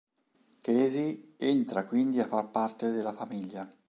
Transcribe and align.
Casey 0.63 1.31
entra 1.37 1.85
quindi 1.85 2.19
a 2.19 2.25
far 2.27 2.49
parte 2.49 2.89
della 2.89 3.13
famiglia. 3.13 3.71